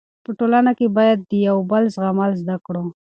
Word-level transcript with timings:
په 0.25 0.29
ټولنه 0.39 0.71
کې 0.77 0.87
باید 0.97 1.19
د 1.29 1.31
یو 1.47 1.57
بل 1.71 1.83
زغمل 1.95 2.31
زده 2.41 2.55
کړو. 2.65 2.85